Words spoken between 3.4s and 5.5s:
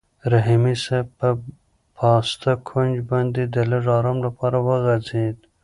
د لږ ارام لپاره وغځېد.